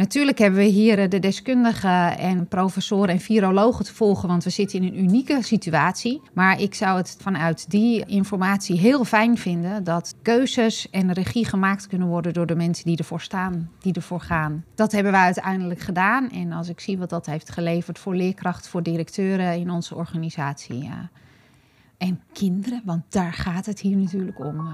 [0.00, 4.50] Natuurlijk hebben we hier eh, de deskundigen en professoren en virologen te volgen, want we
[4.50, 6.22] zitten in een unieke situatie.
[6.32, 11.86] Maar ik zou het vanuit die informatie heel fijn vinden dat keuzes en regie gemaakt
[11.86, 14.64] kunnen worden door de mensen die ervoor staan, die ervoor gaan.
[14.74, 16.30] Dat hebben we uiteindelijk gedaan.
[16.30, 20.90] En als ik zie wat dat heeft geleverd voor leerkrachten, voor directeuren in onze organisatie.
[21.98, 24.68] En kinderen, want daar gaat het hier natuurlijk om.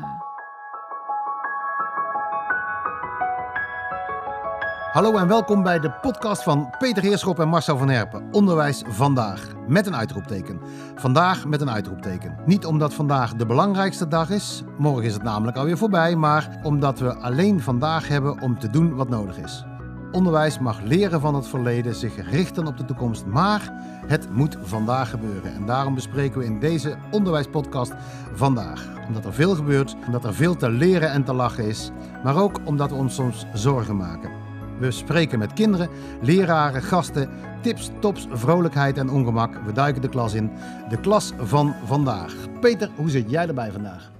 [4.96, 8.28] Hallo en welkom bij de podcast van Peter Heerschop en Marcel van Herpen.
[8.30, 9.52] Onderwijs vandaag.
[9.66, 10.60] Met een uitroepteken.
[10.95, 12.37] Vandaag met een uitroepteken.
[12.46, 16.98] Niet omdat vandaag de belangrijkste dag is, morgen is het namelijk alweer voorbij, maar omdat
[16.98, 19.64] we alleen vandaag hebben om te doen wat nodig is.
[20.12, 23.73] Onderwijs mag leren van het verleden, zich richten op de toekomst, maar
[24.06, 25.54] het moet vandaag gebeuren.
[25.54, 27.92] En daarom bespreken we in deze onderwijspodcast
[28.34, 28.88] vandaag.
[29.06, 31.90] Omdat er veel gebeurt, omdat er veel te leren en te lachen is,
[32.24, 34.45] maar ook omdat we ons soms zorgen maken.
[34.79, 35.89] We spreken met kinderen,
[36.23, 37.29] leraren, gasten,
[37.62, 39.60] tips, tops, vrolijkheid en ongemak.
[39.66, 40.51] We duiken de klas in.
[40.88, 42.35] De klas van vandaag.
[42.60, 44.13] Peter, hoe zit jij erbij vandaag?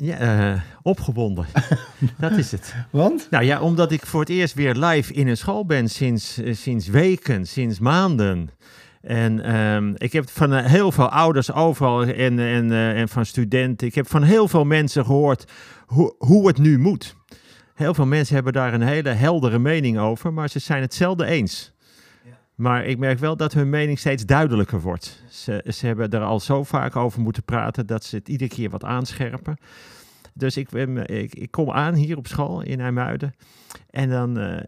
[0.00, 1.46] Ja, eh, opgewonden.
[2.18, 2.74] dat is het.
[2.90, 3.26] Want?
[3.30, 6.54] Nou ja, omdat ik voor het eerst weer live in een school ben sinds, eh,
[6.54, 8.50] sinds weken, sinds maanden.
[9.00, 13.86] En ehm, ik heb van eh, heel veel ouders overal en, en, en van studenten.
[13.86, 15.52] Ik heb van heel veel mensen gehoord
[15.86, 17.15] hoe, hoe het nu moet.
[17.76, 21.26] Heel veel mensen hebben daar een hele heldere mening over, maar ze zijn het zelden
[21.26, 21.72] eens.
[22.54, 25.22] Maar ik merk wel dat hun mening steeds duidelijker wordt.
[25.28, 28.70] Ze, ze hebben er al zo vaak over moeten praten dat ze het iedere keer
[28.70, 29.56] wat aanscherpen.
[30.34, 33.34] Dus ik, ben- ik, ik kom aan hier op school in IJmuiden.
[33.90, 34.62] En dan, eh,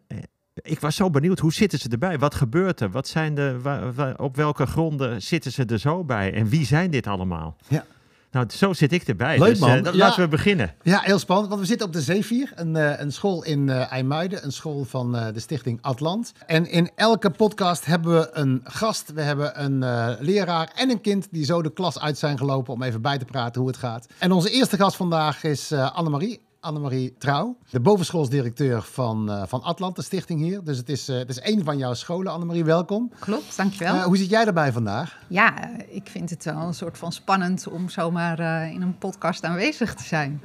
[0.54, 2.18] ik was zo benieuwd, hoe zitten ze erbij?
[2.18, 2.90] Wat gebeurt er?
[2.90, 6.32] Wat zijn de, wa- wa- op welke gronden zitten ze er zo bij?
[6.34, 7.56] En wie zijn dit allemaal?
[7.68, 7.84] Ja.
[8.30, 9.38] Nou, zo zit ik erbij.
[9.38, 9.82] Leuk, dus, eh, man.
[9.82, 9.98] dan Ja.
[9.98, 10.74] laten we beginnen.
[10.82, 13.92] Ja, heel spannend, want we zitten op de Zeevier, een, eh, een school in eh
[13.92, 16.32] IJmuiden, een school van eh, de stichting Atlant.
[16.46, 21.00] En in elke podcast hebben we een gast, we hebben een eh, leraar en een
[21.00, 23.78] kind die zo de klas uit zijn gelopen om even bij te praten hoe het
[23.78, 24.06] gaat.
[24.18, 26.46] En onze eerste gast vandaag is eh Annemarie.
[26.60, 30.64] Annemarie Trouw, de bovenschoolsdirecteur van, eh, van Atlant, de stichting hier.
[30.64, 32.32] Dus het is, eh, het is één van jouw scholen.
[32.32, 33.12] Annemarie, welkom.
[33.18, 33.94] Klopt, dankjewel.
[33.94, 35.18] Eh, hoe zit jij erbij vandaag?
[35.28, 39.94] Ja, ik vind het wel een soort van spannend om zomaar in een podcast aanwezig
[39.94, 40.40] te zijn.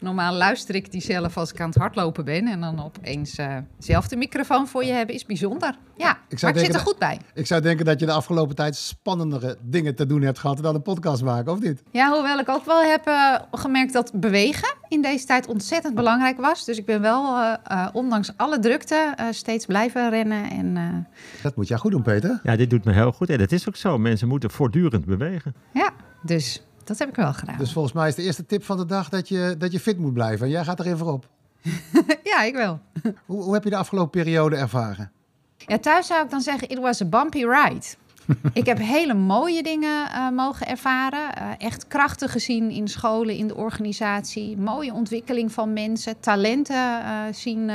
[0.00, 2.46] Normaal luister ik die zelf als ik aan het hardlopen ben.
[2.46, 5.74] En dan opeens eh, zelf de microfoon voor je hebben is bijzonder.
[5.96, 7.20] Ja, maar ik zit er goed bij.
[7.34, 10.74] Ik zou denken dat je de afgelopen tijd spannendere dingen te doen hebt gehad dan
[10.74, 11.82] een podcast maken, of niet?
[11.90, 16.40] Ja, hoewel ik ook wel heb eh, gemerkt dat bewegen in deze tijd ontzettend belangrijk
[16.40, 16.64] was.
[16.64, 20.50] Dus ik ben wel, eh, ondanks alle drukte, eh, steeds blijven rennen.
[20.50, 22.40] En eh, Dat moet jij goed doen, Peter.
[22.42, 23.30] Ja, dit doet me heel goed.
[23.30, 23.98] En dat is ook zo.
[23.98, 25.54] Mensen moeten voortdurend bewegen.
[25.72, 25.90] ja,
[26.22, 27.58] dus dat heb ik wel gedaan.
[27.58, 29.98] Dus volgens mij is de eerste tip van de dag dat je, dat je fit
[29.98, 30.46] moet blijven.
[30.46, 31.28] En jij gaat erin voorop.
[32.32, 32.80] ja, ik wel.
[33.26, 35.12] Hoe, hoe heb je de afgelopen periode ervaren?
[35.56, 37.86] Ja, thuis zou ik dan zeggen, it was a bumpy ride.
[38.60, 41.34] ik heb hele mooie dingen eh, mogen ervaren.
[41.34, 44.56] Eh, echt krachten gezien in scholen, in de organisatie.
[44.56, 46.20] Mooie ontwikkeling van mensen.
[46.20, 47.70] Talenten eh, zien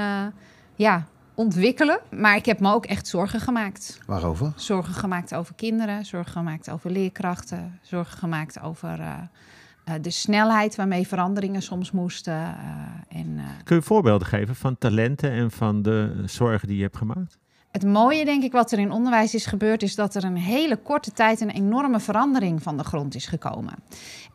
[0.76, 1.08] ja,
[1.40, 2.00] ontwikkelen.
[2.12, 4.00] Maar ik heb me ook echt zorgen gemaakt.
[4.06, 4.54] Waarover?
[4.56, 6.06] Zorgen gemaakt over kinderen.
[6.06, 7.80] Zorgen gemaakt over leerkrachten.
[7.82, 9.14] Zorgen gemaakt over eh,
[9.84, 12.34] eh, de snelheid waarmee veranderingen soms moesten.
[12.34, 16.84] eh, en, eh, Kun je voorbeelden geven van talenten en van de zorgen die je
[16.84, 17.38] hebt gemaakt?
[17.72, 20.78] Het mooie, denk ik, wat er in onderwijs is gebeurd, is dat er een hele
[20.78, 23.74] korte tijd een enorme verandering van de grond is gekomen.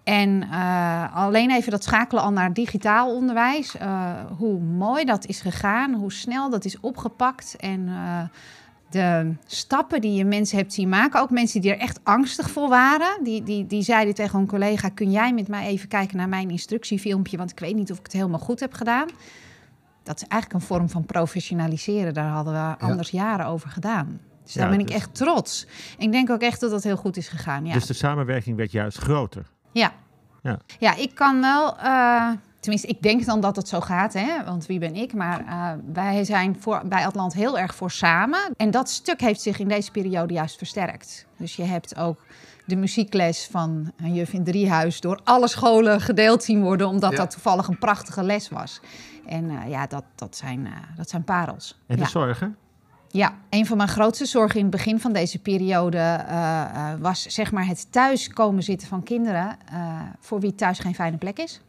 [0.05, 5.41] En eh, alleen even dat schakelen al naar digitaal onderwijs, eh, hoe mooi dat is
[5.41, 8.23] gegaan, hoe snel dat is opgepakt en eh,
[8.91, 12.69] de stappen die je mensen hebt zien maken, ook mensen die er echt angstig voor
[12.69, 16.29] waren, die, die, die zeiden tegen een collega, kun jij met mij even kijken naar
[16.29, 19.09] mijn instructiefilmpje, want ik weet niet of ik het helemaal goed heb gedaan.
[20.05, 22.15] Dat is eigenlijk een vorm van professionaliseren.
[22.15, 24.21] Daar hadden we anders jaren over gedaan.
[24.45, 25.67] Dus daar ben ik dus- echt trots.
[25.99, 27.67] Ik denk ook echt dat dat heel goed is gegaan.
[27.67, 29.47] Ja, Dus de samenwerking werd juist groter.
[29.73, 29.93] ja.
[30.43, 30.59] Ja.
[30.79, 31.79] ja ik kan wel...
[31.79, 34.45] eh, tenminste, ik denk dan dat het zo gaat, hè?
[34.45, 35.15] want wie ben ik?
[35.15, 38.41] Maar eh, wij zijn voor, bij Atlant heel erg voor samen.
[38.57, 41.27] En dat stuk heeft zich in deze periode juist versterkt.
[41.37, 42.21] Dus je hebt ook
[42.67, 45.01] de muziekles van een juf in Driehuis...
[45.01, 46.89] door alle scholen gedeeld zien worden...
[46.89, 47.17] omdat Ja.
[47.17, 48.81] dat toevallig een prachtige les was.
[49.27, 51.81] En eh, ja, dat, dat, zijn, eh, dat zijn parels.
[51.87, 52.05] En ja.
[52.05, 52.57] de zorgen?
[53.09, 57.23] Ja, een van mijn grootste zorgen in het begin van deze periode eh, eh, was
[57.23, 61.39] zeg maar het thuis komen zitten van kinderen eh, voor wie thuis geen fijne plek
[61.39, 61.61] is.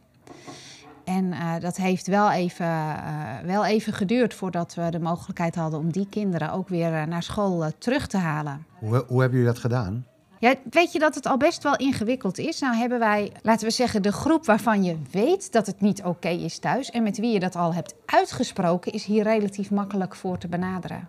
[1.04, 5.80] En eh, dat heeft wel even, eh, wel even geduurd voordat we de mogelijkheid hadden
[5.80, 8.66] om die kinderen ook weer naar school terug te halen.
[8.78, 10.06] Hoe, hoe hebben jullie dat gedaan?
[10.38, 12.60] Ja, weet je dat het al best wel ingewikkeld is?
[12.60, 16.28] Nou hebben wij, laten we zeggen, de groep waarvan je weet dat het niet oké
[16.28, 20.38] is thuis en met wie je dat al hebt uitgesproken, is hier relatief makkelijk voor
[20.38, 21.08] te benaderen.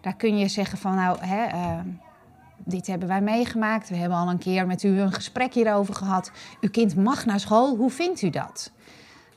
[0.00, 1.78] Daar kun je zeggen van, nou, hè, uh,
[2.56, 3.88] dit hebben wij meegemaakt.
[3.88, 6.30] We hebben al een keer met u een gesprek hierover gehad.
[6.60, 7.76] Uw kind mag naar school.
[7.76, 8.72] Hoe vindt u dat?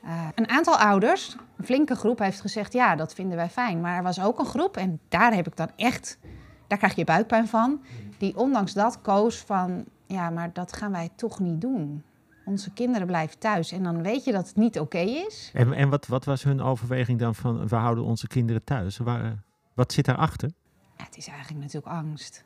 [0.04, 3.80] Uh, een aantal ouders, een flinke groep, heeft gezegd: ja, dat vinden wij fijn.
[3.80, 6.18] Maar er was ook een groep, en daar heb ik dan echt,
[6.66, 7.80] daar krijg je buikpijn van,
[8.18, 12.02] die ondanks dat koos van: ja, maar dat gaan wij toch niet doen.
[12.44, 13.72] Onze kinderen blijven thuis.
[13.72, 15.50] En dan weet je dat het niet oké okay is.
[15.54, 18.96] En, en wat, wat, was hun overweging dan van: we houden onze kinderen thuis?
[18.96, 19.42] Waar,
[19.74, 20.50] wat zit daarachter?
[20.96, 22.44] Ja, het is eigenlijk natuurlijk angst.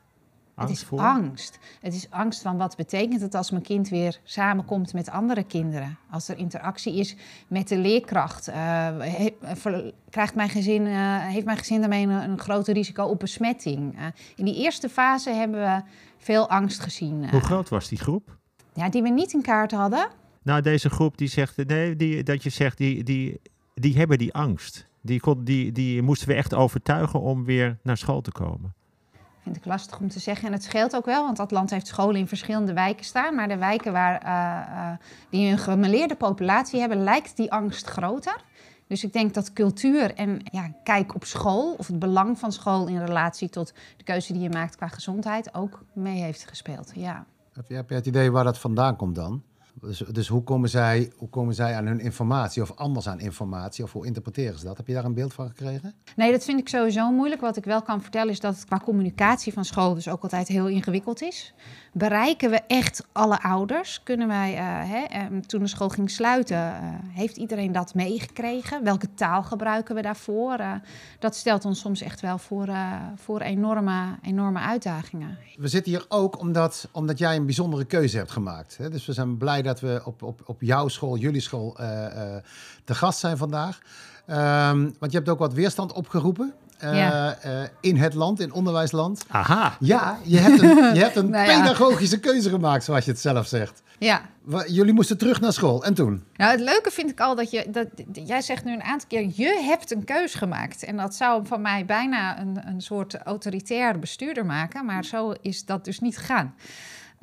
[0.61, 0.99] Angst het is voor?
[0.99, 1.59] angst.
[1.81, 5.97] Het is angst van wat betekent het als mijn kind weer samenkomt met andere kinderen.
[6.09, 7.15] Als er interactie is
[7.47, 8.49] met de leerkracht.
[8.49, 8.87] Uh,
[10.09, 13.99] krijgt mijn gezin, uh, heeft mijn gezin daarmee een, een groter risico op besmetting.
[13.99, 14.05] Uh,
[14.35, 15.81] in die eerste fase hebben we
[16.17, 17.29] veel angst gezien.
[17.29, 18.37] Hoe groot was die groep?
[18.73, 20.07] Ja, die we niet in kaart hadden.
[20.43, 23.41] Nou, deze groep die zegt, nee, die, dat je zegt, die, die,
[23.73, 24.89] die hebben die angst.
[25.01, 28.73] Die, kon, die, die moesten we echt overtuigen om weer naar school te komen.
[29.51, 30.47] Vind ik lastig om te zeggen.
[30.47, 33.35] En het scheelt ook wel, want Atlant heeft scholen in verschillende wijken staan.
[33.35, 34.97] Maar de wijken waar, uh, uh,
[35.29, 38.35] die een gemeleerde populatie hebben, lijkt die angst groter.
[38.87, 42.87] Dus ik denk dat cultuur en ja, kijk op school, of het belang van school
[42.87, 46.91] in relatie tot de keuze die je maakt qua gezondheid, ook mee heeft gespeeld.
[46.95, 47.25] Ja.
[47.53, 49.43] Heb je, heb je het idee waar dat vandaan komt dan?
[49.73, 53.83] Dus, dus hoe, komen zij, hoe komen zij aan hun informatie of anders aan informatie?
[53.83, 54.77] Of hoe interpreteren ze dat?
[54.77, 55.93] Heb je daar een beeld van gekregen?
[56.15, 57.41] Nee, dat vind ik sowieso moeilijk.
[57.41, 60.47] Wat ik wel kan vertellen is dat het qua communicatie van school dus ook altijd
[60.47, 61.53] heel ingewikkeld is.
[61.93, 64.03] Bereiken we echt alle ouders?
[64.03, 64.59] Kunnen wij, uh,
[64.91, 66.75] hè, ehm, toen de school ging sluiten, uh,
[67.09, 68.83] heeft iedereen dat meegekregen?
[68.83, 70.59] Welke taal gebruiken we daarvoor?
[70.59, 70.73] Uh,
[71.19, 72.69] dat stelt ons soms echt wel voor,
[73.15, 75.37] voor enorme, enorme uitdagingen.
[75.55, 78.77] We zitten hier ook omdat, omdat jij een bijzondere keuze hebt gemaakt.
[78.77, 78.89] Hè?
[78.89, 81.73] Dus we zijn blij dat we op, op, op jouw school, jullie school,
[82.83, 83.79] te gast zijn vandaag.
[84.27, 86.53] Um, want je hebt ook wat weerstand opgeroepen.
[86.83, 87.37] Uh, ja.
[87.45, 89.25] uh, in het land, in onderwijsland.
[89.27, 89.77] Aha.
[89.79, 91.61] Ja, je hebt een, je hebt een nou ja.
[91.61, 93.81] pedagogische keuze gemaakt, zoals je het zelf zegt.
[93.99, 94.21] Ja.
[94.67, 95.83] Jullie moesten terug naar school.
[95.83, 96.23] En toen?
[96.35, 97.67] Nou, het leuke vind ik al dat je...
[97.71, 100.83] Dat, jij zegt nu een aantal keer, je hebt een keus gemaakt.
[100.83, 104.85] En dat zou van mij bijna een, een soort autoritair bestuurder maken.
[104.85, 106.55] Maar zo is dat dus niet gegaan.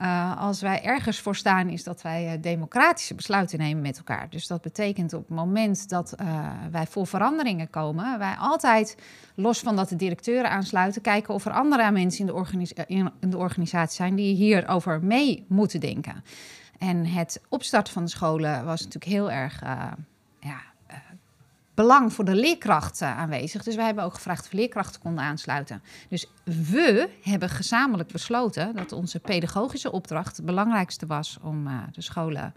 [0.00, 4.30] Uh, als wij ergens voor staan, is dat wij uh, democratische besluiten nemen met elkaar.
[4.30, 8.96] Dus dat betekent op het moment dat uh, wij voor veranderingen komen, wij altijd,
[9.34, 13.38] los van dat de directeuren aansluiten, kijken of er andere mensen in de, in de
[13.38, 16.24] organisatie zijn die hierover mee moeten denken.
[16.78, 19.62] En het opstarten van de scholen was natuurlijk heel erg
[21.78, 23.62] belang voor de leerkracht uh, aanwezig.
[23.62, 25.82] Dus wij hebben ook gevraagd of leerkrachten konden aansluiten.
[26.08, 32.02] Dus we hebben gezamenlijk besloten dat onze pedagogische opdracht het belangrijkste was om uh, de
[32.02, 32.54] scholen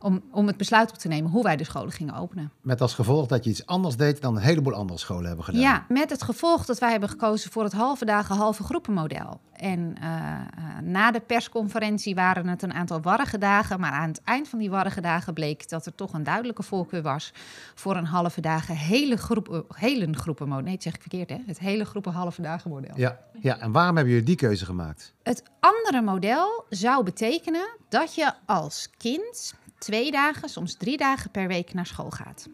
[0.00, 2.50] om, om het besluit op te nemen hoe wij de scholen gingen openen.
[2.60, 5.60] Met als gevolg dat je iets anders deed dan een heleboel andere scholen hebben gedaan.
[5.60, 9.40] Ja, met het gevolg dat wij hebben gekozen voor het halve dagen, halve groepenmodel.
[9.52, 13.80] En uh, uh, na de persconferentie waren het een aantal warrige dagen.
[13.80, 17.02] Maar aan het eind van die warrige dagen bleek dat er toch een duidelijke voorkeur
[17.02, 17.32] was
[17.74, 20.64] voor een halve dagen hele, groep, hele groepenmodel.
[20.64, 21.36] Nee, dat zeg ik verkeerd, hè?
[21.46, 22.92] Het hele groepen halve dagen model.
[22.96, 25.14] Ja, ja, en waarom hebben jullie die keuze gemaakt?
[25.22, 31.48] Het andere model zou betekenen dat je als kind twee dagen, soms drie dagen per
[31.48, 32.48] week naar school gaat.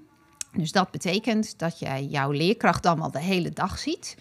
[0.53, 4.17] Dus dat betekent dat jij jouw leerkracht dan wel de hele dag ziet.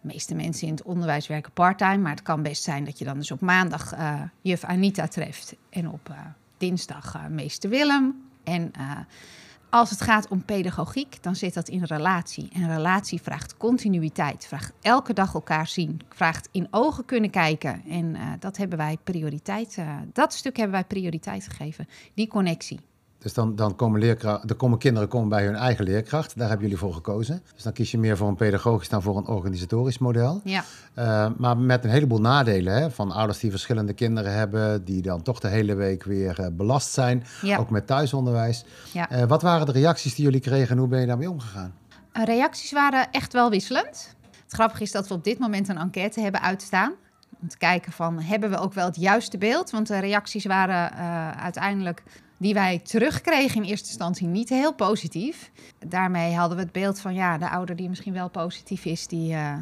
[0.00, 3.04] De meeste mensen in het onderwijs werken parttime, maar het kan best zijn dat je
[3.04, 6.16] dan dus op maandag uh, juf Anita treft en op uh,
[6.58, 8.28] dinsdag uh, meester Willem.
[8.44, 8.72] En
[9.74, 12.48] als het gaat om pedagogiek, dan zit dat in relatie.
[12.52, 17.82] En relatie vraagt continuïteit, vraagt elke dag elkaar zien, vraagt in ogen kunnen kijken.
[17.88, 22.80] En uh, dat hebben wij prioriteit, uh, dat stuk hebben wij prioriteit gegeven, die connectie.
[23.24, 26.38] Dus dan, dan komen, leerkracht, de komen kinderen komen bij hun eigen leerkracht.
[26.38, 27.42] Daar hebben jullie voor gekozen.
[27.54, 30.40] Dus dan kies je meer voor een pedagogisch dan voor een organisatorisch model.
[30.44, 30.64] Ja.
[30.98, 32.74] Uh, maar met een heleboel nadelen.
[32.74, 34.84] Hè, van ouders die verschillende kinderen hebben.
[34.84, 37.24] Die dan toch de hele week weer uh, belast zijn.
[37.42, 37.58] Ja.
[37.58, 38.64] Ook met thuisonderwijs.
[38.92, 39.12] Ja.
[39.12, 41.74] Uh, wat waren de reacties die jullie kregen en hoe ben je daarmee omgegaan?
[42.12, 44.14] reacties waren echt wel wisselend.
[44.44, 46.92] Het grappige is dat we op dit moment een enquête hebben uitstaan
[47.40, 49.70] om te kijken van hebben we ook wel het juiste beeld?
[49.70, 52.02] Want de reacties waren uh, uiteindelijk
[52.36, 55.50] die wij terugkregen in eerste instantie niet heel positief.
[55.86, 59.32] Daarmee hadden we het beeld van ja, de ouder die misschien wel positief is, die
[59.32, 59.56] uh,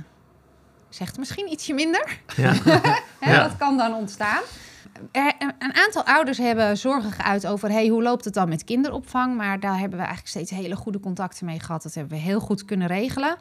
[0.88, 2.20] zegt misschien ietsje minder.
[2.36, 2.54] Ja.
[3.20, 3.42] Ja.
[3.42, 4.42] Dat kan dan ontstaan.
[5.12, 9.36] Er, een aantal ouders hebben zorgen geuit over hey, hoe loopt het dan met kinderopvang.
[9.36, 11.82] Maar daar hebben we eigenlijk steeds hele goede contacten mee gehad.
[11.82, 13.36] Dat hebben we heel goed kunnen regelen.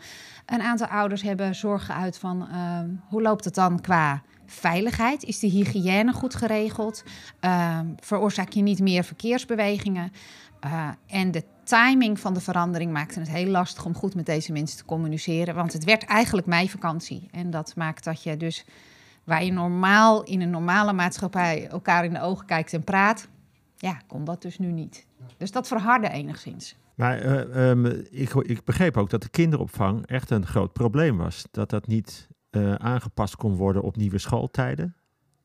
[0.45, 4.21] Een aantal ouders hebben zorgen uit van uh, hoe loopt het dan qua
[4.51, 7.03] Veiligheid, is de hygiëne goed geregeld?
[7.39, 10.12] Ehm, veroorzaak je niet meer verkeersbewegingen?
[10.65, 14.51] Uh, en de timing van de verandering maakte het heel lastig om goed met deze
[14.51, 15.55] mensen te communiceren.
[15.55, 17.27] Want het werd eigenlijk meivakantie.
[17.31, 18.65] En dat maakt dat je dus,
[19.24, 23.27] waar je normaal in een normale maatschappij elkaar in de ogen kijkt en praat,
[23.77, 25.05] ja, kon dat dus nu niet.
[25.38, 26.75] Dus dat verhardde enigszins.
[26.96, 31.46] Maar uh, ik, ik, begreep ook dat de kinderopvang echt een groot probleem was.
[31.51, 34.96] Dat dat niet uh, aangepast kon worden op nieuwe schooltijden.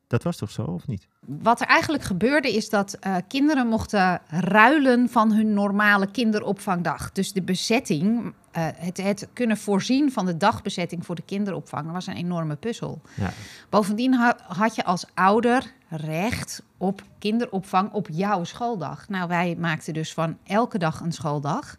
[0.07, 1.09] Dat was toch zo, of niet?
[1.21, 7.13] Wat er eigenlijk gebeurde is dat uh, kinderen mochten ruilen van hun normale kinderopvangdag.
[7.13, 8.33] Dus de bezetting, uh,
[8.75, 13.01] het, het, kunnen voorzien van de dagbezetting voor de kinderopvang, was een enorme puzzel.
[13.15, 13.33] Ja.
[13.71, 19.09] Bovendien ha had je als ouder recht op kinderopvang op jouw schooldag.
[19.09, 21.77] Nou, wij maakten dus van elke dag een schooldag.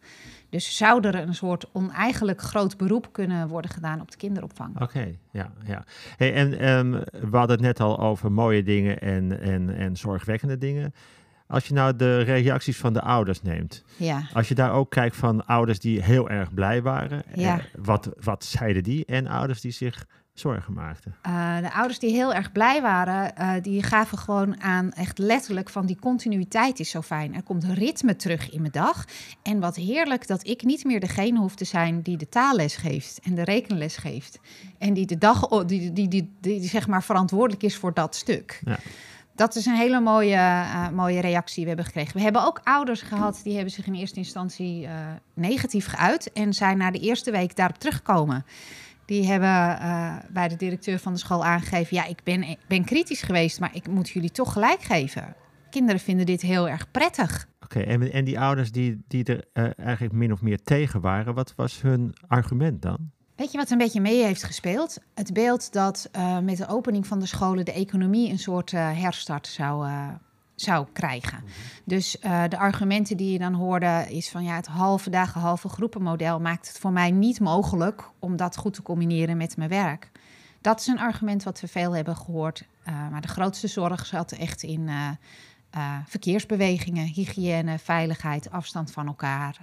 [0.50, 4.82] Dus zou er een soort oneigenlijk groot beroep kunnen worden gedaan op de kinderopvang?
[4.82, 5.52] Oké, ja.
[5.66, 5.84] ja.
[6.18, 10.58] Hey, en um, we hadden het net al over mooie dingen en, en, en zorgwekkende
[10.58, 10.94] dingen.
[11.48, 14.22] Als je nou de reacties van de ouders neemt, ja.
[14.34, 17.58] als je daar ook kijkt van ouders die heel erg blij waren, ja.
[17.58, 19.06] eh, wat, wat zeiden die?
[19.06, 20.06] En ouders die zich
[20.40, 21.16] zorgen maakten?
[21.28, 25.70] Uh, de ouders die heel erg blij waren, uh, die gaven gewoon aan echt letterlijk
[25.70, 27.36] van die continuïteit is zo fijn.
[27.36, 29.06] Er komt ritme terug in mijn dag.
[29.42, 33.20] En wat heerlijk dat ik niet meer degene hoef te zijn die de taalles geeft
[33.24, 34.40] en de rekenles geeft.
[34.78, 36.10] En die de dag, die, die, die,
[36.42, 38.62] die, die zeg maar verantwoordelijk is voor dat stuk.
[38.66, 38.78] Ja.
[39.36, 42.14] Dat is een hele mooie, uh, mooie reactie we hebben gekregen.
[42.14, 44.92] We hebben ook ouders gehad die hebben zich in eerste instantie uh,
[45.34, 48.46] negatief geuit en zijn na de eerste week daarop teruggekomen.
[49.08, 53.22] Die hebben uh, bij de directeur van de school aangegeven: ja, ik ben, ben kritisch
[53.22, 55.36] geweest, maar ik moet jullie toch gelijk geven.
[55.70, 57.48] Kinderen vinden dit heel erg prettig.
[57.64, 61.02] Oké, okay, en, en die ouders die, die er uh, eigenlijk min of meer tegen
[61.02, 62.98] waren, wat was hun argument dan?
[63.36, 64.98] Weet je wat een beetje mee heeft gespeeld?
[65.14, 69.48] Het beeld dat uh, met de opening van de scholen de economie een soort herstart
[69.48, 69.88] zou
[70.62, 71.40] zou krijgen.
[71.44, 71.52] Mhm.
[71.84, 75.70] Dus uh, de argumenten die je dan hoorde is van ja, het halve dagen, halve
[75.70, 80.12] groepenmodel maakt het voor mij niet mogelijk om dat goed te combineren met mijn werk.
[80.62, 82.68] Dat is een argument wat we veel hebben gehoord.
[82.88, 85.10] Uh, maar de grootste zorg zat echt in uh,
[86.06, 89.58] verkeersbewegingen, hygiëne, veiligheid, afstand van elkaar,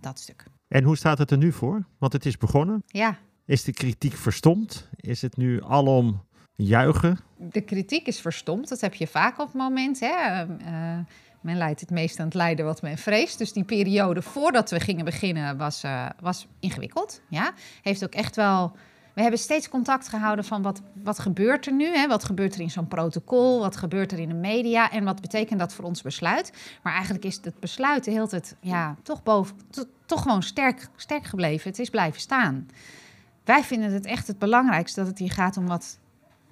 [0.00, 0.44] dat stuk.
[0.68, 1.84] En hoe staat het er nu voor?
[1.98, 2.82] Want het is begonnen.
[2.86, 3.18] Ja.
[3.44, 4.88] Is de kritiek verstomd?
[4.96, 6.22] Is het nu alom
[6.56, 7.18] juichen?
[7.36, 8.68] De kritiek is verstomd.
[8.68, 10.00] Dat heb je vaak op het moment.
[10.00, 10.44] Hè?
[10.44, 10.98] Uh,
[11.40, 13.38] men leidt het meest aan het lijden wat men vreest.
[13.38, 17.20] Dus die periode voordat we gingen beginnen was, uh, was ingewikkeld.
[17.28, 17.52] Ja?
[17.82, 18.76] Heeft ook echt wel...
[19.14, 21.96] We hebben steeds contact gehouden van wat, wat gebeurt er nu?
[21.96, 22.06] Hè?
[22.06, 23.60] Wat gebeurt er in zo'n protocol?
[23.60, 24.90] Wat gebeurt er in de media?
[24.90, 26.52] En wat betekent dat voor ons besluit?
[26.82, 29.56] Maar eigenlijk is het besluit de hele tijd ja, toch, boven,
[30.06, 31.70] toch gewoon sterk, sterk gebleven.
[31.70, 32.68] Het is blijven staan.
[33.44, 35.98] Wij vinden het echt het belangrijkste dat het hier gaat om wat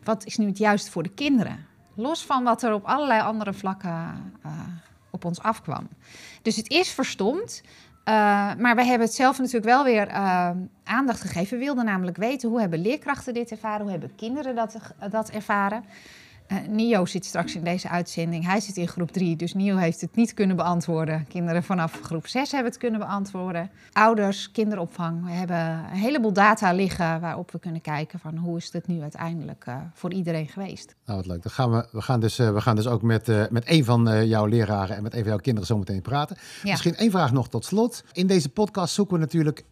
[0.05, 1.67] wat is nu het juiste voor de kinderen?
[1.95, 4.53] Los van wat er op allerlei andere vlakken uh,
[5.11, 5.89] op ons afkwam.
[6.43, 7.63] Dus het is verstomd.
[7.65, 8.15] Uh,
[8.59, 10.51] maar we hebben het zelf natuurlijk wel weer uh,
[10.85, 11.59] aandacht gegeven.
[11.59, 14.77] We wilden namelijk weten hoe hebben leerkrachten dit ervaren, hoe hebben kinderen dat,
[15.11, 15.85] dat ervaren.
[16.53, 18.45] Uh, Nio zit straks in deze uitzending.
[18.45, 21.27] Hij zit in groep 3, dus Nio heeft het niet kunnen beantwoorden.
[21.29, 23.71] Kinderen vanaf groep 6 hebben het kunnen beantwoorden.
[23.93, 25.25] Ouders, kinderopvang.
[25.25, 29.01] We hebben een heleboel data liggen waarop we kunnen kijken van hoe is het nu
[29.01, 30.95] uiteindelijk uh, voor iedereen geweest.
[31.05, 31.43] Nou, wat leuk.
[31.43, 33.85] Dan gaan we, we, gaan dus, uh, we gaan dus ook met, uh, met een
[33.85, 36.37] van jouw leraren en met een van jouw kinderen zo meteen praten.
[36.63, 36.71] Ja.
[36.71, 38.05] Misschien één vraag nog tot slot.
[38.13, 39.65] In deze podcast zoeken we natuurlijk,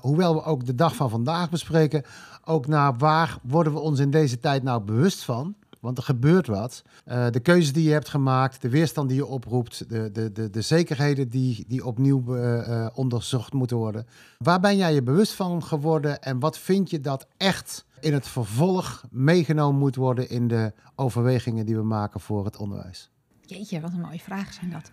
[0.00, 2.04] hoewel we ook de dag van vandaag bespreken,
[2.44, 6.46] ook naar waar worden we ons in deze tijd nou bewust van want er gebeurt
[6.46, 6.82] wat.
[7.06, 10.50] Uh, de keuzes die je hebt gemaakt, de weerstand die je oproept, de, de, de,
[10.50, 14.06] de zekerheden die, die opnieuw uh, onderzocht moeten worden.
[14.38, 18.28] Waar ben jij je bewust van geworden en wat vind je dat echt in het
[18.28, 23.10] vervolg meegenomen moet worden in de overwegingen die we maken voor het onderwijs?
[23.40, 24.90] Jeetje, wat een mooie vragen zijn dat.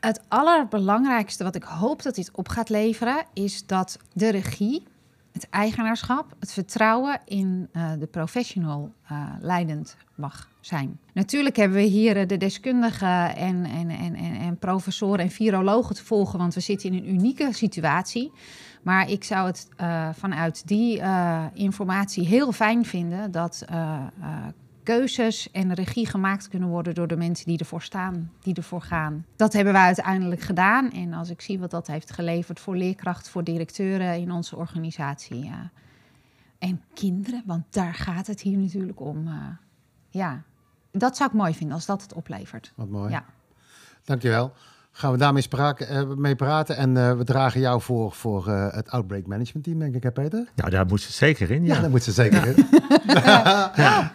[0.00, 4.82] Het allerbelangrijkste wat ik hoop dat dit op gaat leveren, is dat de regie
[5.34, 10.98] het eigenaarschap, het vertrouwen in uh, de professional uh, leidend mag zijn.
[11.12, 16.04] Natuurlijk hebben we hier uh, de deskundigen en, en, en, en, professoren en virologen te
[16.04, 18.32] volgen, want we zitten in een unieke situatie.
[18.82, 19.68] Maar ik zou het
[20.12, 21.02] vanuit die
[21.52, 23.64] informatie heel fijn vinden dat
[24.84, 29.26] keuzes en regie gemaakt kunnen worden door de mensen die ervoor staan, die ervoor gaan.
[29.36, 30.90] Dat hebben wij uiteindelijk gedaan.
[30.90, 35.44] En als ik zie wat dat heeft geleverd voor leerkrachten, voor directeuren in onze organisatie.
[35.44, 35.70] Ja.
[36.58, 39.26] En kinderen, want daar gaat het hier natuurlijk om.
[39.26, 39.34] Uh,
[40.10, 40.42] ja,
[40.90, 42.72] dat zou ik mooi vinden als dat het oplevert.
[42.74, 43.10] Wat mooi.
[43.10, 43.24] Ja.
[44.04, 44.52] Dankjewel.
[44.96, 46.76] Gaan we daarmee spraken, eh, mee praten.
[46.76, 50.12] En eh, we dragen jou voor, voor eh, het Outbreak Management Team, denk ik, hè
[50.12, 50.48] Peter?
[50.54, 51.64] Ja, daar moet ze zeker in.
[51.64, 51.80] Ja, Ja.
[51.80, 52.54] daar moet ze zeker in.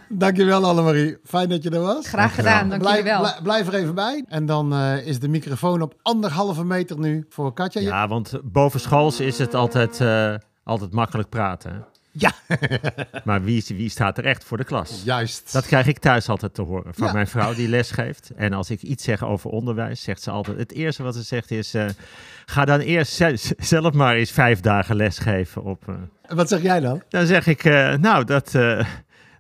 [0.18, 1.18] Dankjewel Annemarie.
[1.24, 2.08] Fijn dat je er was.
[2.08, 3.20] Graag gedaan, dank jullie Blijf, wel.
[3.20, 4.26] blij- blijf er even bij.
[4.28, 7.82] En dan eh, is de microfoon op anderhalve meter nu voor Katja.
[7.82, 10.34] Ja, want boven schools is het altijd, eh,
[10.64, 11.86] altijd makkelijk praten.
[12.22, 12.32] Ja.
[13.24, 15.02] maar wie, wie staat er echt voor de klas?
[15.06, 15.52] Juist.
[15.54, 17.14] Dat krijg ik thuis altijd te horen van Ja.
[17.14, 18.32] mijn vrouw die lesgeeft.
[18.36, 20.58] En als ik iets zeg over onderwijs, zegt ze altijd...
[20.58, 21.74] Het eerste wat ze zegt is...
[21.74, 21.86] eh,
[22.46, 25.84] ga dan eerst ze- zelf maar eens vijf dagen lesgeven op...
[25.88, 25.96] eh.
[26.36, 27.02] Wat zeg jij dan?
[27.10, 28.56] Dan zeg ik, eh, nou, dat,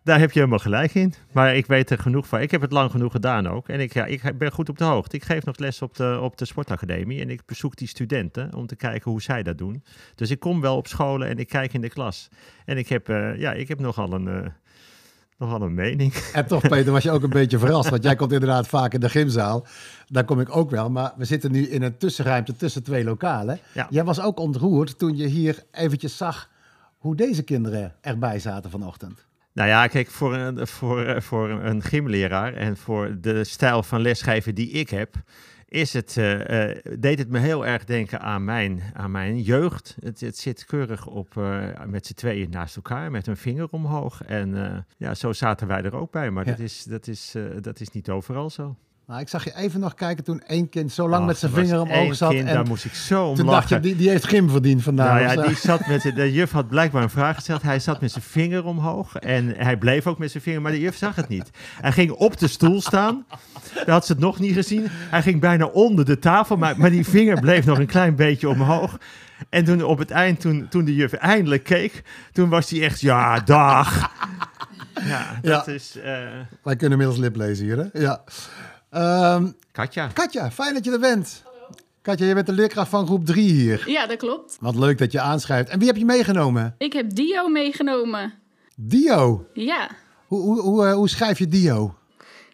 [0.03, 1.13] daar heb je helemaal gelijk in.
[1.31, 2.41] Maar ik weet er genoeg van.
[2.41, 3.69] Ik heb het lang genoeg gedaan ook.
[3.69, 5.15] En ik, ja, ik ben goed op de hoogte.
[5.15, 7.21] Ik geef nog les op de, op de sportacademie.
[7.21, 9.83] En ik bezoek die studenten om te kijken hoe zij dat doen.
[10.15, 12.29] Dus ik kom wel op scholen en ik kijk in de klas.
[12.65, 14.49] En ik heb, eh, ja, ik heb nogal een, eh,
[15.37, 16.13] nogal een mening.
[16.33, 17.89] En toch, Peter, was je ook een beetje verrast.
[17.89, 19.65] Want jij komt inderdaad vaak in de gymzaal.
[20.07, 20.89] Daar kom ik ook wel.
[20.89, 23.59] Maar we zitten nu in een tussenruimte tussen twee lokalen.
[23.73, 23.87] Ja.
[23.89, 26.49] Jij was ook ontroerd toen je hier eventjes zag
[26.97, 29.27] hoe deze kinderen erbij zaten vanochtend.
[29.53, 34.01] Nou ja, kijk, voor een, voor, eh, voor een gymleraar en voor de stijl van
[34.01, 35.15] lesgeven die ik heb,
[35.65, 39.97] is het, eh, eh, deed het me heel erg denken aan mijn, aan mijn jeugd.
[39.99, 41.35] Het, het zit keurig op,
[41.85, 44.23] met z'n tweeën naast elkaar, met een vinger omhoog.
[44.23, 46.51] En ja, zo zaten wij er ook bij, maar Ja.
[46.51, 48.75] dat, is, dat, is, dat is niet overal zo.
[49.09, 51.57] Nou, ik zag je even nog kijken toen één kind zo lang met zijn er
[51.59, 52.29] vinger omhoog zat.
[52.29, 53.81] kind, en daar moest ik zo om toen dacht je, lachen.
[53.81, 55.23] die, die heeft gym verdiend vandaag.
[55.23, 57.61] Nou ja, die zat met de, de juf had blijkbaar een vraag gesteld.
[57.61, 60.79] Hij zat met zijn vinger omhoog en hij bleef ook met zijn vinger, maar de
[60.79, 61.49] juf zag het niet.
[61.81, 63.25] Hij ging op de stoel staan.
[63.73, 64.85] Daar had ze het nog niet gezien.
[64.89, 68.49] Hij ging bijna onder de tafel, maar, maar die vinger bleef nog een klein beetje
[68.49, 68.97] omhoog.
[69.49, 72.99] En toen op het eind, toen, toen de juf eindelijk keek, toen was hij echt,
[73.01, 74.11] ja, dag.
[75.05, 75.71] Ja, dat Ja.
[75.71, 76.11] is eh,
[76.63, 77.99] Wij kunnen inmiddels lip lezen hier, hè?
[78.01, 78.21] Ja.
[78.89, 80.07] Ehm, Katja.
[80.07, 81.43] Katja, fijn dat je er bent.
[82.01, 83.89] Katja, je bent de leerkracht van groep 3 hier.
[83.89, 84.57] Ja, dat klopt.
[84.59, 85.69] Wat leuk dat je aanschrijft.
[85.69, 86.75] En wie heb je meegenomen?
[86.77, 88.33] Ik heb Dio meegenomen.
[88.75, 89.45] Dio.
[89.53, 89.89] Ja.
[90.27, 91.95] Hoe, hoe, hoe, eh, hoe schrijf je Dio?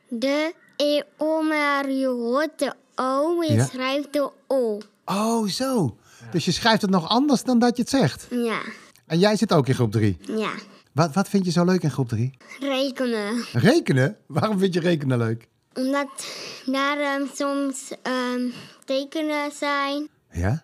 [0.10, 3.66] De E O maar je hoort de O en je Ja.
[3.66, 4.80] schrijft de O.
[5.06, 5.98] Oh, zo.
[6.32, 8.28] Dus je schrijft het nog anders dan dat je het zegt.
[8.30, 8.60] Ja,
[9.06, 10.18] En jij zit ook in groep 3.
[10.38, 10.50] ja.
[10.92, 12.38] Wat, wat vind je zo leuk in groep 3?
[12.60, 13.44] Rekenen.
[13.54, 14.18] Rekenen?
[14.28, 15.48] Waarom vind je rekenen leuk?
[15.76, 16.26] Omdat
[16.66, 18.50] daar ehm, soms ehm,
[18.86, 20.64] tekenen zijn Ja?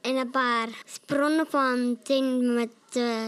[0.00, 3.26] en een paar sprongen van 10 met eh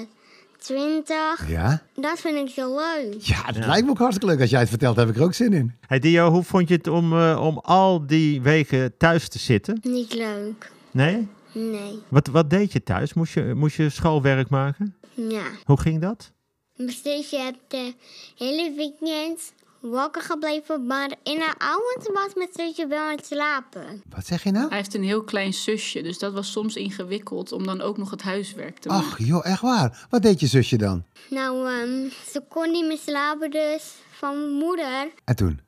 [0.59, 1.49] 20.
[1.49, 1.83] Ja?
[1.95, 3.21] Dat vind ik zo leuk.
[3.21, 4.41] Ja, dat lijkt me ook hartstikke leuk.
[4.41, 5.75] Als jij het vertelt, heb ik er ook zin in.
[5.87, 9.79] Hey Dio, hoe vond je het om, eh, om al die weken thuis te zitten?
[9.83, 10.71] Niet leuk.
[10.91, 11.29] Nee?
[11.53, 12.03] Nee.
[12.09, 13.15] Wat, wat deed je thuis?
[13.15, 14.97] Moest je, moest je schoolwerk maken?
[15.15, 15.45] Ja.
[15.65, 16.31] Hoe ging dat?
[16.77, 17.95] Dus je hebt de
[18.37, 24.03] hele weekend wakker gebleven, maar in de avond was mijn zusje wel aan het slapen.
[24.09, 24.69] Wat zeg je nou?
[24.69, 28.11] Hij heeft een heel klein zusje, dus dat was soms ingewikkeld om dan ook nog
[28.11, 29.07] het huiswerk te maken.
[29.07, 30.07] Ach, joh, echt waar.
[30.11, 31.05] Wat deed je zusje dan?
[31.31, 35.61] Nou, ehm, ze kon niet meer slapen, dus van mijn moeder En toen?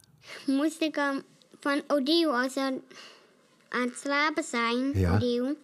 [0.46, 1.22] moest ik hem
[1.60, 2.60] van Odile, als ze
[3.68, 5.14] aan het slapen zijn, Ja.
[5.14, 5.56] Odile,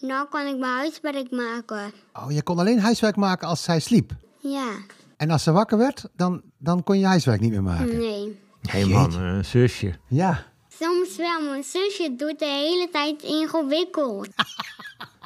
[0.00, 1.92] dan kon ik mijn huiswerk maken.
[2.12, 4.10] Oh, je kon alleen huiswerk maken als zij sliep.
[4.38, 4.68] Ja,
[5.16, 7.98] En als ze wakker werd, dan, dan kon je huiswerk niet meer maken.
[7.98, 8.42] nee.
[8.62, 9.94] Hé man, een zusje.
[10.08, 10.44] Ja.
[10.78, 14.28] Soms wel, mijn zusje doet de hele tijd ingewikkeld.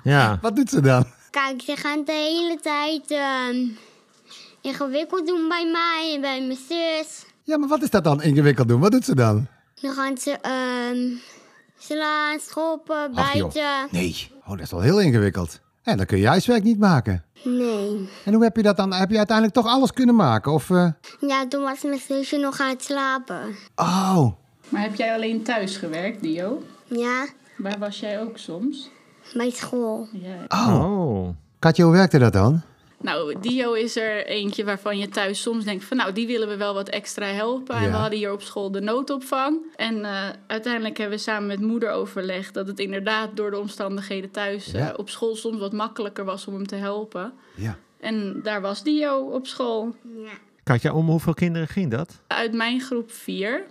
[0.05, 0.39] Ja.
[0.43, 1.05] Wat doet ze dan?
[1.31, 3.67] Kijk, ze gaan de hele tijd ehm,
[4.61, 7.25] ingewikkeld doen bij mij en bij mijn zus.
[7.43, 8.81] Ja, maar wat is dat dan ingewikkeld doen?
[8.81, 9.47] Wat doet ze dan?
[9.81, 11.17] Dan gaan ze ehm,
[11.79, 13.53] slaan, schoppen, Ach, joh.
[13.53, 13.89] bijten.
[13.91, 14.31] Nee.
[14.45, 15.61] Oh, dat is wel heel ingewikkeld.
[15.89, 17.25] En dan kun je huiswerk niet maken.
[17.45, 18.09] Nee.
[18.25, 18.93] En hoe heb je dat dan?
[18.93, 20.53] Heb je uiteindelijk toch alles kunnen maken?
[20.53, 20.89] Of, eh,
[21.21, 23.41] Ja, toen was mijn zusje nog aan het slapen.
[23.77, 24.27] Oh,
[24.69, 26.63] Maar heb jij alleen thuis gewerkt, Dio?
[26.85, 28.91] Ja, Waar was jij ook soms?
[29.35, 30.09] bij school.
[30.13, 30.35] Ja.
[30.49, 30.85] oh.
[30.85, 31.29] Oh.
[31.59, 32.63] Katja, hoe werkte dat dan?
[33.01, 35.97] Nou, Dio is er eentje waarvan je thuis soms denkt van...
[35.97, 37.75] nou, die willen we wel wat extra helpen.
[37.77, 37.91] En Ja.
[37.91, 39.59] we hadden hier op school de noodopvang.
[39.77, 42.55] En eh, uiteindelijk hebben we samen met moeder overlegd...
[42.55, 46.55] dat het inderdaad door de omstandigheden thuis eh, op school soms wat makkelijker was om
[46.55, 47.33] hem te helpen.
[47.55, 47.79] Ja.
[48.01, 49.95] En daar was Dio op school.
[50.17, 50.31] Ja.
[50.63, 52.21] Katja, om hoeveel kinderen ging dat?
[52.27, 53.65] Uit mijn groep vier.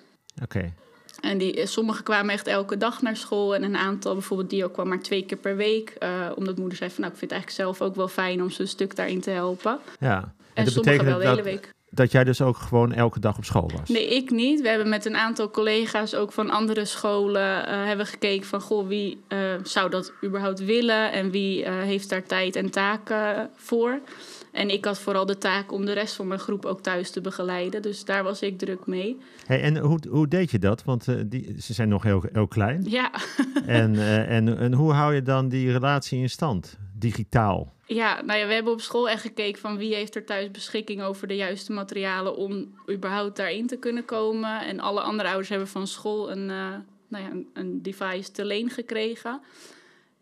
[0.44, 0.74] Oké.
[1.20, 3.56] En die, sommigen kwamen echt elke dag naar school.
[3.56, 5.90] En een aantal, bijvoorbeeld Dio, kwam maar twee keer per week.
[5.90, 8.50] eh, omdat moeder zei van, nou, ik vind het eigenlijk zelf ook wel fijn om
[8.50, 9.80] ze een stuk daarin te helpen.
[10.00, 10.34] Ja.
[10.54, 11.74] En, dat sommigen wel de dat, hele week.
[11.90, 13.90] dat jij dus ook gewoon elke dag op school was?
[13.90, 14.62] Nee, ik niet.
[14.62, 18.88] We hebben met een aantal collega's ook van andere scholen eh, hebben gekeken van goh,
[18.88, 24.00] wie eh, zou dat überhaupt willen en wie eh, heeft daar tijd en taken voor.
[24.58, 27.22] En ik had vooral de taak om de rest van mijn groep ook thuis te
[27.22, 27.82] begeleiden.
[27.82, 29.18] Dus daar was ik druk mee.
[29.46, 30.84] Hey, en hoe, hoe deed je dat?
[30.84, 32.84] Want eh, die, ze zijn nog heel, heel klein.
[32.90, 33.12] Ja,
[33.66, 36.78] En, eh, en, en hoe hou je dan die relatie in stand?
[36.94, 37.74] Digitaal.
[37.86, 41.02] ja, nou ja, we hebben op school echt gekeken van wie heeft er thuis beschikking
[41.02, 44.66] over de juiste materialen om überhaupt daarin te kunnen komen.
[44.66, 46.74] En alle andere ouders hebben van school een, eh,
[47.08, 49.42] nou ja, een, een device te leen gekregen.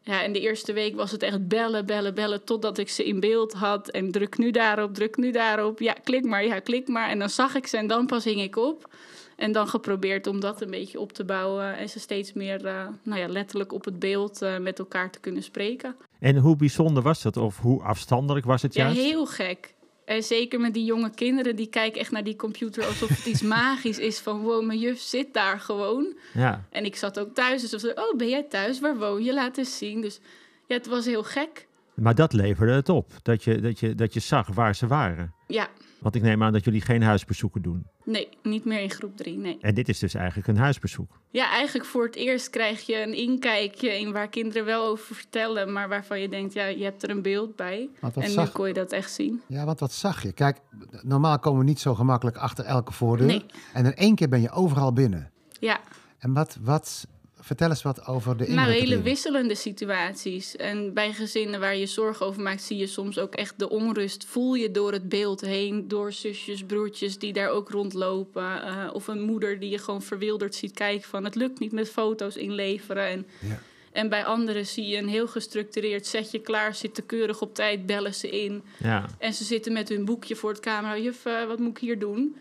[0.07, 3.19] Ja, en de eerste week was het echt bellen, bellen, bellen totdat ik ze in
[3.19, 3.89] beeld had.
[3.89, 5.79] En druk nu daarop, druk nu daarop.
[5.79, 7.09] Ja, klik maar, ja, klik maar.
[7.09, 8.89] En dan zag ik ze en dan pas hing ik op.
[9.35, 11.77] En dan geprobeerd om dat een beetje op te bouwen.
[11.77, 15.19] En ze steeds meer eh, nou ja, letterlijk op het beeld eh, met elkaar te
[15.19, 15.95] kunnen spreken.
[16.19, 17.37] En hoe bijzonder was dat?
[17.37, 18.99] Of hoe afstandelijk was het Ja, juist?
[18.99, 19.73] heel gek.
[20.05, 23.41] En zeker met die jonge kinderen, die kijken echt naar die computer alsof het iets
[23.57, 24.19] magisch is.
[24.19, 26.17] Van wow, mijn juf zit daar gewoon.
[26.33, 26.65] Ja.
[26.69, 28.79] En ik zat ook thuis, dus ze oh, ben jij thuis?
[28.79, 29.33] Waar woon je?
[29.33, 30.01] Laat eens zien.
[30.01, 30.19] Dus
[30.67, 31.67] ja, het was heel gek.
[31.93, 33.11] Maar dat leverde het op.
[33.21, 35.33] Dat je, dat, je, dat je zag waar ze waren.
[35.47, 35.67] Ja,
[35.99, 37.86] Want ik neem aan dat jullie geen huisbezoeken doen.
[38.03, 39.58] nee, niet meer in groep drie, nee.
[39.62, 41.19] En dit is dus eigenlijk een huisbezoek.
[41.31, 45.71] Ja, eigenlijk voor het eerst krijg je een inkijkje in waar kinderen wel over vertellen,
[45.73, 47.89] maar waarvan je denkt, ja, je hebt er een beeld bij.
[48.15, 49.41] En nu kon je dat echt zien.
[49.47, 50.31] ja, want wat zag je?
[50.31, 50.58] Kijk,
[51.01, 53.27] normaal komen we niet zo gemakkelijk achter elke voordeur.
[53.27, 53.45] Nee.
[53.73, 55.31] En in één keer ben je overal binnen.
[55.60, 55.79] Ja,
[56.19, 57.08] En wat, wat
[57.45, 60.55] vertel eens wat over de nou, hele wisselende situaties.
[60.55, 64.25] En bij gezinnen waar je zorgen over maakt, zie je soms ook echt de onrust.
[64.25, 68.62] Voel je door het beeld heen, door zusjes, broertjes die daar ook rondlopen.
[68.63, 71.89] eh, of een moeder die je gewoon verwilderd ziet kijken van het lukt niet met
[71.89, 73.08] foto's inleveren.
[73.08, 73.60] En, Ja.
[73.91, 78.13] en bij anderen zie je een heel gestructureerd setje klaar, zitten keurig op tijd, bellen
[78.13, 78.63] ze in.
[78.77, 79.05] Ja.
[79.17, 80.97] En ze zitten met hun boekje voor het camera.
[80.97, 82.36] Juf, eh, wat moet ik hier doen?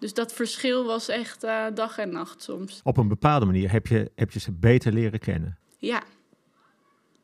[0.00, 2.80] Dus dat verschil was echt eh, dag en nacht soms.
[2.84, 5.58] Op een bepaalde manier heb je, heb je ze beter leren kennen.
[5.78, 6.02] Ja.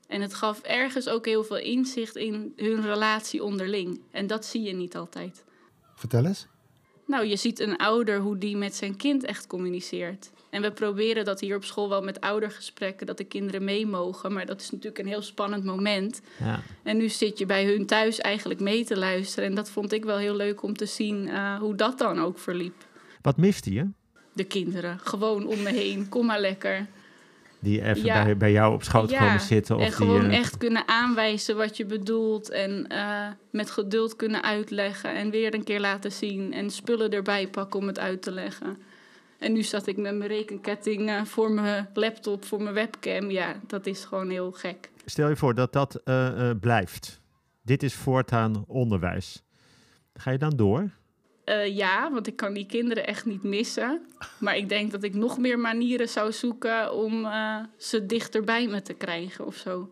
[0.06, 4.00] En het gaf ergens ook heel veel inzicht in hun relatie onderling.
[4.10, 5.44] En dat zie je niet altijd.
[5.94, 6.46] Vertel eens.
[7.06, 10.30] Nou, je ziet een ouder hoe die met zijn kind echt communiceert.
[10.50, 14.32] En we proberen dat hier op school wel met oudergesprekken, dat de kinderen mee mogen.
[14.32, 16.20] Maar dat is natuurlijk een heel spannend moment.
[16.38, 16.60] Ja.
[16.82, 19.48] En nu zit je bij hun thuis eigenlijk mee te luisteren.
[19.48, 22.38] En dat vond ik wel heel leuk om te zien eh, hoe dat dan ook
[22.38, 22.84] verliep.
[23.22, 23.88] Wat miste je?
[24.32, 26.86] De kinderen, gewoon om me heen, kom maar lekker.
[27.58, 28.24] Die even Ja.
[28.24, 29.76] bij, bij jou op schoot Ja, komen zitten?
[29.76, 32.50] Of en die, gewoon eh, echt kunnen aanwijzen wat je bedoelt.
[32.50, 35.14] En eh, met geduld kunnen uitleggen.
[35.14, 36.52] En weer een keer laten zien.
[36.52, 38.78] En spullen erbij pakken om het uit te leggen.
[39.38, 43.30] En nu zat ik met mijn rekenketting eh, voor mijn laptop, voor mijn webcam.
[43.30, 44.90] Ja, dat is gewoon heel gek.
[45.04, 46.00] Stel je voor dat dat
[46.60, 47.20] blijft.
[47.62, 49.42] Dit is voortaan onderwijs.
[50.14, 50.90] Ga je dan door?
[51.46, 54.06] Eh, ja, want ik kan die kinderen echt niet missen.
[54.38, 58.82] Maar ik denk dat ik nog meer manieren zou zoeken om eh, ze dichterbij me
[58.82, 59.90] te krijgen of zo.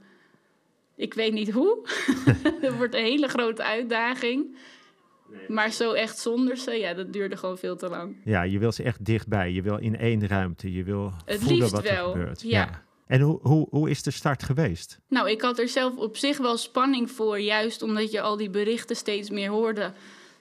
[0.96, 1.78] Ik weet niet hoe.
[2.60, 4.56] Het wordt een hele grote uitdaging.
[5.48, 8.16] Maar zo echt zonder ze, ja, dat duurde gewoon veel te lang.
[8.24, 9.50] Ja, je wil ze echt dichtbij.
[9.52, 10.72] Je wil in één ruimte.
[10.72, 12.40] Je wil Het voelen liefst wat er wel, gebeurt.
[12.42, 12.82] ja.
[13.06, 14.98] En hoe, hoe, hoe is de start geweest?
[15.08, 18.50] Nou, ik had er zelf op zich wel spanning voor, juist omdat je al die
[18.50, 19.92] berichten steeds meer hoorde.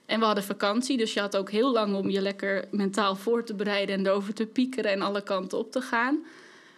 [0.06, 3.44] En we hadden vakantie, dus je had ook heel lang om je lekker mentaal voor
[3.44, 6.24] te bereiden en erover te piekeren en alle kanten op te gaan.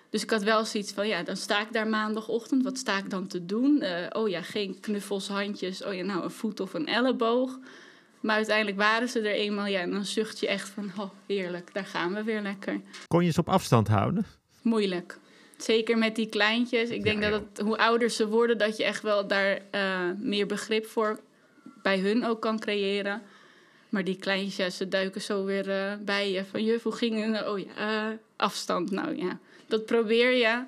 [0.10, 2.64] Dus ik had wel zoiets van, ja, dan sta ik daar maandagochtend.
[2.64, 3.82] Wat sta ik dan te doen?
[3.82, 5.84] Eh, oh ja, geen knuffels, handjes.
[5.84, 7.60] Oh ja, nou, een voet of een elleboog.
[8.20, 11.74] Maar uiteindelijk waren ze er eenmaal, ja, en dan zucht je echt van, oh, heerlijk,
[11.74, 12.82] daar gaan we weer lekker.
[13.08, 14.26] Kon je ze op afstand houden?
[14.62, 15.18] Moeilijk.
[15.58, 16.90] Zeker met die kleintjes.
[16.90, 20.00] Ik denk Ja, dat het, hoe ouder ze worden, dat je echt wel daar eh,
[20.18, 21.20] meer begrip voor
[21.86, 23.22] bij hun ook kan creëren.
[23.90, 26.46] Maar die kleintjes, ze duiken zo weer eh, bij je.
[26.46, 27.48] Van juf, hoe ging het?
[27.48, 28.92] Oh ja, eh, afstand.
[28.92, 30.64] Nou ja, dat probeer je.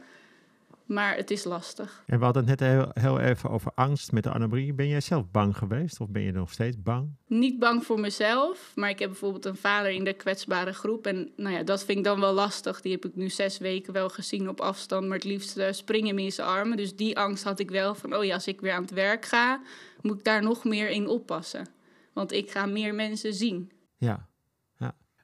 [0.88, 2.04] Maar het is lastig.
[2.06, 4.74] En we hadden het net heel, heel even over angst met de Annemarie.
[4.74, 6.00] Ben jij zelf bang geweest?
[6.00, 7.16] Of ben je nog steeds bang?
[7.28, 11.06] Niet bang voor mezelf, maar ik heb bijvoorbeeld een vader in de kwetsbare groep.
[11.06, 12.82] En nou ja, dat vind ik dan wel lastig.
[12.82, 16.08] Die heb ik nu zes weken wel gezien op afstand, maar het liefst uh, springen
[16.08, 16.78] hem in zijn armen.
[16.78, 19.26] Dus die angst had ik wel van, oh ja, als ik weer aan het werk
[19.26, 19.62] ga,
[20.02, 21.68] moet ik daar nog meer in oppassen.
[22.14, 23.72] Want ik ga meer mensen zien.
[23.98, 24.28] Ja.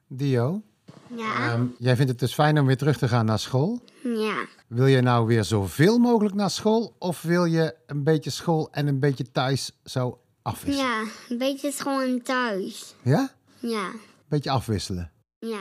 [0.08, 0.62] Dio,
[1.16, 1.52] Ja.
[1.52, 3.80] ehm, jij vindt het dus fijn om weer terug te gaan naar school.
[4.02, 4.34] Ja.
[4.66, 6.94] Wil je nou weer zoveel mogelijk naar school?
[6.98, 10.88] Of wil je een beetje school en een beetje thuis zo afwisselen?
[10.90, 12.94] Ja, een beetje gewoon thuis.
[13.02, 13.30] Ja?
[13.58, 13.86] Ja.
[13.86, 15.10] Een beetje afwisselen.
[15.38, 15.60] Ja.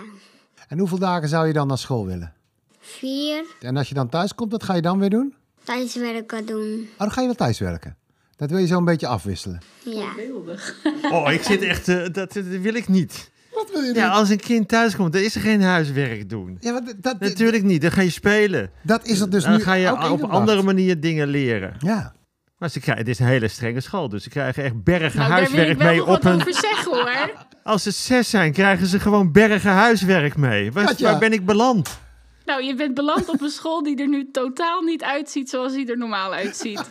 [0.67, 2.33] En hoeveel dagen zou je dan naar school willen?
[2.79, 3.45] Vier.
[3.59, 5.35] En als je dan thuis komt, wat ga je dan weer doen?
[5.63, 6.87] Thuiswerken doen.
[6.91, 7.97] Oh, dan ga je wel thuis werken.
[8.35, 9.61] Dat wil je zo een beetje afwisselen.
[9.85, 10.13] Ja.
[10.15, 10.75] Beeldig.
[11.11, 11.87] Oh, ik zit echt...
[11.87, 13.31] eh, dat, dat wil ik niet.
[13.53, 16.57] Wat wil je Ja, als een kind thuis komt, dan is er geen huiswerk doen.
[16.59, 17.81] Ja, maar dat, Natuurlijk niet.
[17.81, 18.71] Dan ga je spelen.
[18.81, 21.75] dat is er dus dan nu ga je ook op andere manier dingen leren.
[21.79, 22.13] Ja.
[22.57, 25.29] Maar ze krijgen, het is een hele strenge school, dus ze krijgen echt bergen Nou,
[25.29, 26.33] daar wil huiswerk ik wel mee op wat hun...
[26.33, 27.31] over zeggen hoor.
[27.63, 30.71] Als ze zes zijn, krijgen ze gewoon bergen huiswerk mee.
[30.71, 31.99] Waar ben ik beland?
[32.45, 35.89] Nou, je bent beland op een school die er nu totaal niet uitziet zoals die
[35.91, 36.83] er normaal uitziet.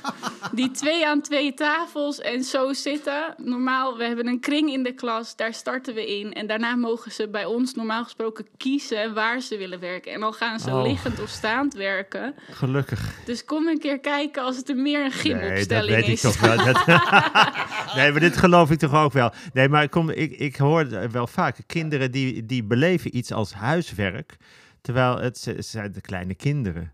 [0.53, 3.35] Die twee aan twee tafels en zo zitten.
[3.37, 6.33] Normaal, we hebben een kring in de klas, daar starten we in.
[6.33, 10.13] En daarna mogen ze bij ons normaal gesproken kiezen waar ze willen werken.
[10.13, 10.83] En dan gaan ze Oh.
[10.83, 12.35] liggend of staand werken.
[12.51, 13.15] Gelukkig.
[13.25, 16.19] Dus kom een keer kijken als het er meer een Nee, dat gymopstelling weet ik
[16.19, 16.57] toch wel.
[16.57, 16.87] Dat-
[17.97, 19.33] nee, maar dit geloof ik toch ook wel.
[19.53, 24.37] Nee, maar kom, ik, ik hoor wel vaak kinderen die, die beleven iets als huiswerk,
[24.83, 26.93] terwijl het ze- ze zijn de kleine kinderen.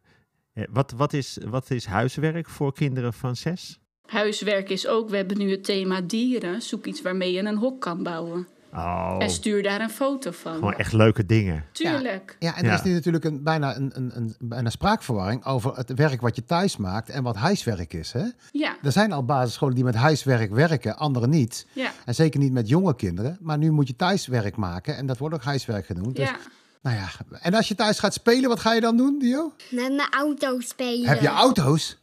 [0.52, 3.78] Eh, Wat, wat, is, wat is huiswerk voor kinderen van zes?
[4.06, 6.62] Huiswerk is ook, we hebben nu het thema dieren.
[6.62, 8.48] Zoek iets waarmee je een hok kan bouwen.
[8.72, 10.54] Oh, En stuur daar een foto van.
[10.54, 11.64] gewoon echt leuke dingen.
[11.72, 12.36] Tuurlijk.
[12.38, 12.68] Ja, en Ja.
[12.70, 16.36] er is nu natuurlijk een, bijna een, een, een, bijna spraakverwarring over het werk wat
[16.36, 18.12] je thuis maakt en wat huiswerk is.
[18.12, 18.24] Hè?
[18.50, 21.66] Ja, Er zijn al basisscholen die met huiswerk werken, andere niet.
[21.72, 23.38] ja, En zeker niet met jonge kinderen.
[23.40, 26.16] Maar nu moet je thuiswerk maken en dat wordt ook huiswerk genoemd.
[26.16, 26.36] Dus, ja.
[26.82, 27.08] Nou ja.
[27.40, 29.52] En als je thuis gaat spelen, wat ga je dan doen, Dio?
[29.70, 31.08] Met mijn auto spelen.
[31.08, 31.98] Heb je auto's?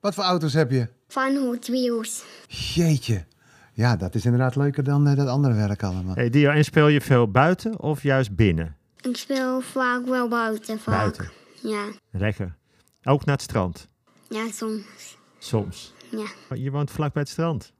[0.00, 0.88] Wat voor auto's heb je?
[1.08, 2.22] Van Hot Wheels.
[2.48, 3.24] Jeetje.
[3.72, 6.14] Ja, dat is inderdaad leuker dan eh, dat andere werk allemaal.
[6.14, 8.76] Hey, Dio, en speel je veel buiten of juist binnen?
[9.00, 10.78] Ik speel vaak wel buiten.
[10.78, 10.96] Vaak.
[10.96, 11.30] Buiten.
[11.60, 11.84] Ja.
[12.10, 12.56] Lekker.
[13.02, 13.88] Ook naar het strand?
[14.28, 15.16] Ja, soms.
[15.38, 15.92] Soms.
[16.10, 16.26] Ja.
[16.54, 17.72] Je woont vlak bij het strand.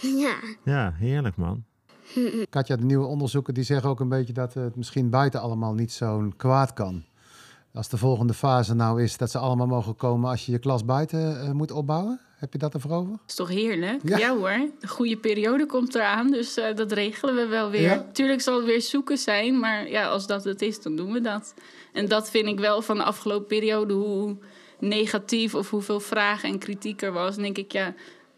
[0.00, 0.34] Ja.
[0.64, 1.64] Ja, heerlijk man.
[2.50, 5.92] Katja, de nieuwe onderzoeken die zeggen ook een beetje dat het misschien buiten allemaal niet
[5.92, 7.04] zo'n kwaad kan.
[7.74, 10.84] Als de volgende fase nou is dat ze allemaal mogen komen als je je klas
[10.84, 12.20] buiten eh, moet opbouwen.
[12.36, 13.18] Heb je dat ervoor over?
[13.26, 14.00] is toch heerlijk?
[14.08, 14.18] Ja.
[14.18, 17.80] Ja, hoor, de goede periode komt eraan, dus eh, dat regelen we wel weer.
[17.80, 18.06] Ja?
[18.12, 21.20] Tuurlijk zal het weer zoeken zijn, maar ja, als dat het is, dan doen we
[21.20, 21.54] dat.
[21.92, 24.36] En dat vind ik wel van de afgelopen periode, hoe
[24.78, 27.34] negatief of hoeveel vragen en kritiek er was.
[27.34, 27.94] Dan denk ik, ja,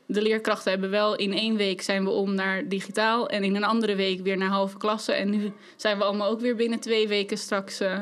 [0.07, 3.65] de leerkrachten hebben wel in één week zijn we om naar digitaal en in een
[3.65, 5.13] andere week weer naar halve klasse.
[5.13, 8.01] En nu zijn we allemaal ook weer binnen twee weken straks, eh,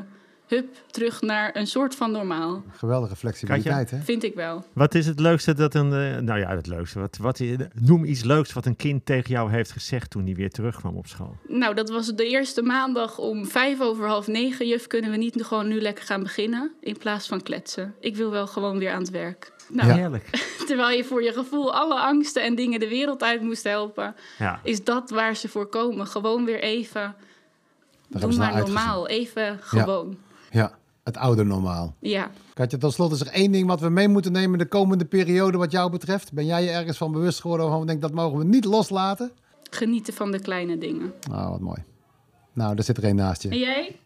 [0.51, 2.63] hup, terug naar een soort van normaal.
[2.77, 3.99] Geweldige flexibiliteit, hè?
[3.99, 4.65] Vind ik wel.
[4.73, 5.93] Wat is het leukste dat een...
[5.93, 6.99] eh, nou ja, het leukste.
[7.01, 7.41] Wat, wat,
[7.75, 11.07] noem iets leuks wat een kind tegen jou heeft gezegd toen hij weer terugkwam op
[11.07, 11.37] school.
[11.49, 14.67] Nou, dat was de eerste maandag om vijf over half negen.
[14.69, 16.73] Juf, kunnen we niet gewoon nu lekker gaan beginnen?
[16.81, 17.95] In plaats van kletsen.
[18.01, 19.53] Ik wil wel gewoon weer aan het werk.
[19.69, 19.95] Nou, Ja.
[19.95, 20.29] Heerlijk.
[20.69, 24.61] terwijl je voor je gevoel alle angsten en dingen de wereld uit moest helpen, Ja.
[24.63, 26.07] is dat waar ze voor komen.
[26.07, 27.15] Gewoon weer even,
[28.09, 29.09] Daar doe maar normaal.
[29.09, 30.09] Even gewoon.
[30.21, 30.29] Ja,
[31.05, 31.95] het oude normaal.
[32.01, 32.31] Ja.
[32.55, 35.59] Katja, tot slot is er één ding wat we mee moeten nemen de komende periode
[35.59, 36.33] wat jou betreft.
[36.33, 39.31] Ben jij je ergens van bewust geworden waarvan we denken dat mogen we niet loslaten?
[39.71, 41.13] genieten van de kleine dingen.
[41.31, 41.83] Nou, wat mooi.
[42.53, 43.59] Nou, daar zit er één naast En je.
[43.59, 43.97] jij?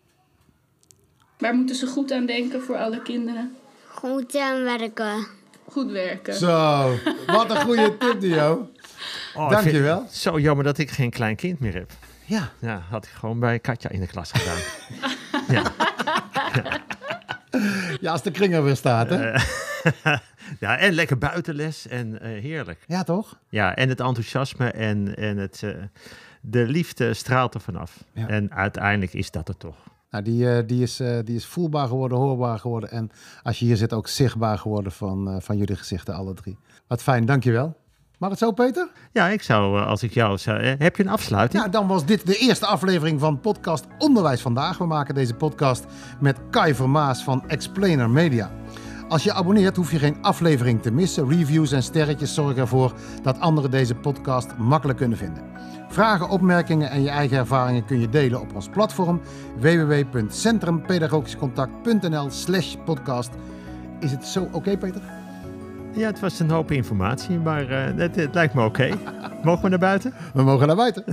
[1.39, 3.57] Waar moeten ze goed aan denken voor alle kinderen?
[3.89, 5.27] Goed aan werken.
[5.69, 6.35] Goed werken.
[6.35, 6.95] Zo,
[7.27, 8.69] wat een goede tip, Dio.
[9.37, 10.07] Oh, Dankjewel.
[10.11, 11.91] Zo jammer dat ik geen klein kind meer heb.
[12.25, 14.59] Ja, Ja, had ik gewoon bij Katja in de klas gedaan.
[15.57, 15.73] ja.
[18.01, 19.31] ja, als de kring er weer staat, hè?
[19.31, 19.43] Eh,
[20.61, 22.85] ja, en lekker buitenles en eh, heerlijk.
[22.87, 23.39] Ja, toch?
[23.49, 25.71] Ja, en het enthousiasme en, en het, eh,
[26.41, 28.05] de liefde straalt er vanaf.
[28.13, 28.29] Ja.
[28.29, 29.77] En uiteindelijk is dat er toch.
[30.11, 32.91] Nou, die, die, is, die is voelbaar geworden, hoorbaar geworden.
[32.91, 33.11] En
[33.43, 36.59] als je hier zit, ook zichtbaar geworden van, van jullie gezichten, alle drie.
[36.87, 37.77] Wat fijn, dankjewel.
[38.25, 38.89] Mag het zo, Peter?
[39.13, 40.61] Ja, ik zou, eh, als ik jou zou...
[40.61, 41.63] eh, heb je een afsluiting?
[41.63, 44.79] Ja, dan was dit de eerste aflevering van podcast Onderwijs Vandaag.
[44.79, 45.85] We maken deze podcast
[46.21, 48.51] met Kai Vermaas van Explainer Media.
[49.09, 51.29] Als je abonneert, hoef je geen aflevering te missen.
[51.29, 55.43] Reviews en sterretjes zorgen ervoor dat anderen deze podcast makkelijk kunnen vinden.
[55.89, 59.21] Vragen, opmerkingen en je eigen ervaringen kun je delen op ons platform
[59.59, 63.31] www.centrumpedagogischcontact.nl slash podcast.
[64.01, 65.24] Is het zo oké, Peter?
[65.95, 68.89] Ja, het was een hoop informatie, maar eh, het, het lijkt me oké.
[69.43, 70.15] Mogen we naar buiten?
[70.35, 71.05] We mogen naar buiten.